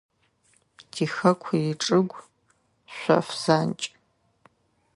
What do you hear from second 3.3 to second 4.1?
занкӏ.